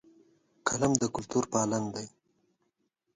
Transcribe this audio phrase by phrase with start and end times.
[0.67, 2.07] قلم د کلتور پالن دی